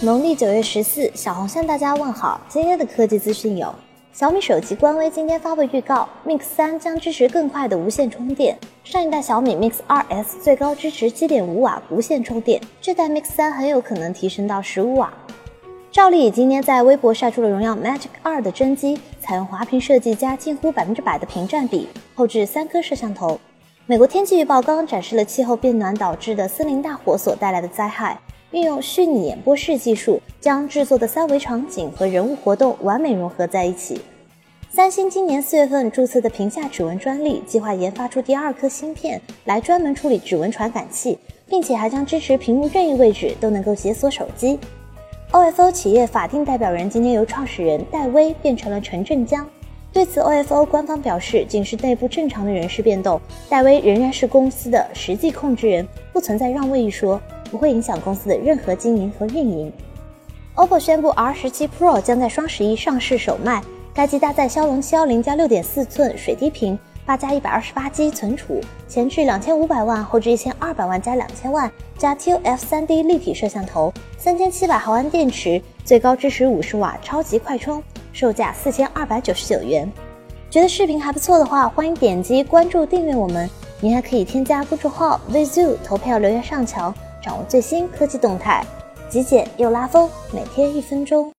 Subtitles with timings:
[0.00, 2.40] 农历九月十四，小红向大家问好。
[2.48, 3.74] 今天的科技资讯有：
[4.12, 8.56] 小米手机官微今天发布预告，Mix 三将支持更快的无线充电。
[8.84, 15.12] 上一代小米 Mix 2S 最高支持7.5瓦无线充电，这代 Mix 三很有可能提升到15瓦。
[15.90, 23.40] 赵丽颖今天在微博晒出了荣耀 Magic 2的真机，采用滑屏设计加近乎百分之百的屏占比，后置三颗摄像头。
[23.84, 28.16] 美国天气预报刚展示了气候变暖导致的森林大火所带来的灾害。
[28.50, 34.00] 运用虚拟演播室技术，将制作的三维场景和人物活动完美融合在一起。
[34.70, 44.58] 三星今年四月份注册的屏下指纹专利，计划研发出第二颗芯片来专门处理指纹传感器，并且还将支持屏幕任意位置都能够解锁手机。
[45.32, 49.46] OFO 企业法定代表人今天由创始人戴威变成了陈振江。
[49.92, 57.20] 对此，OFO 官方表示，仅是内部正常的人事变动，戴威仍然是公司的实际控制人，不存在让位一说。
[57.48, 59.72] 不会影响公司的任何经营和运营。
[60.54, 63.62] OPPO 宣布 R17 Pro 将在双十一上市首卖，
[63.94, 77.82] 该机搭载骁龙710加6.4寸水滴屏，八加一百二十八 G 存储，前置两千五百万，后置一千二百万加两千万，加 ToF 3D 立体摄像头，三千七百毫安电池，最高支持五十瓦超级快充，
[78.12, 79.90] 售价四千二百九十九元。
[80.50, 83.48] 觉得视频还不错的话，欢迎点击关注订阅我们，
[83.80, 86.92] 您还可以添加公众号 Vizu 投票留言上墙。
[87.28, 88.64] 掌握最新科技动态，
[89.10, 91.30] 极简又拉风，每天一分钟。